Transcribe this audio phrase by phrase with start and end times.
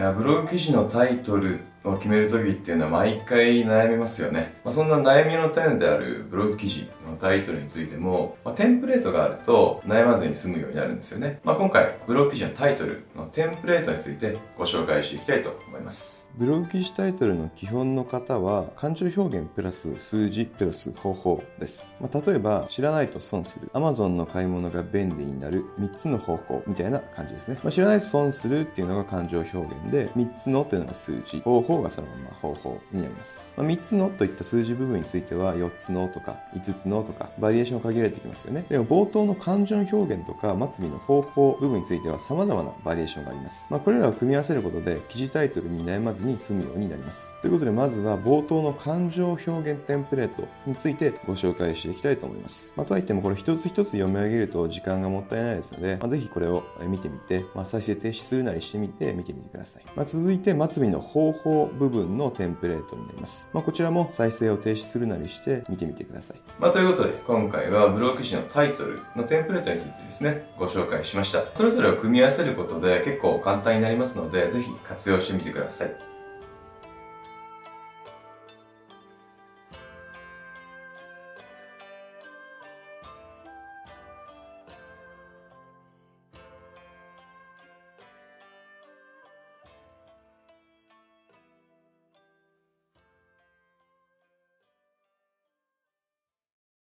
[0.00, 4.54] や、ブログ記事のタイトルを決めるときっていうのは毎回悩みますよね。
[4.64, 11.40] まあ、そんな悩みの種であるブログ記事のタイトルについても、まあ、テンプレートがあると悩まずに済むようになるんですよね。
[11.44, 16.30] まあ、今回、ブログ記事のタイトルのテンプレートについてご紹介していきたいと思います。
[16.36, 21.90] ブログ記事タイトルの基本の方は、感情表現プラス数字プラス方法です。
[22.00, 23.68] まあ、例えば、知らないと損する。
[23.74, 27.58] Amazon の買い物が便利になる3つの方法みたいな感じですね。
[27.62, 33.46] まあ、知らないと損するっていうのが感情表現で、3つのというのが数字、方法がそのまま方法になります。
[33.56, 38.64] まあ、3つのといった数字部分については、4つのとか5つのとか、バリエーションを限られてきますよね。
[38.68, 43.68] でも冒頭の感情表現とか、末尾の方法部分については様々なバリエーションがあります。
[43.70, 47.34] まあ、これらを組み合わせることで、記事タイトルに悩まずに済むようになります。
[47.40, 52.72] ということで、まずは冒頭の感情表現テンプレートについてご紹介していきたいと思います。
[52.76, 59.82] まあ、とはいってもこれ一つ一つ読み上げると時間がもったいないですので、まあ、ぜひこれを見てみて、まあ、再生停止するなりしてみて見てみてください。
[59.94, 63.50] まあ、続いて末尾の方法部分のテンプレートになります。
[63.52, 66.40] まあ、こちらも再生を停止するなりして見てみてください。
[66.58, 71.44] まあ、ということで、今回はブログ記事のタイトルのテンプレートについてですね、ご紹介しました。
[71.54, 76.07] それぞれを組み合わせることで結構簡単になりますので、ぜひ活用してみてください。